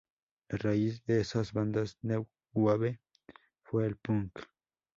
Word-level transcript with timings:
La 0.49 0.57
raíz 0.57 1.05
de 1.05 1.21
esas 1.21 1.53
bandas 1.53 1.99
New 2.01 2.25
wave 2.53 2.99
fue 3.61 3.85
el 3.85 3.97
punk. 3.97 4.31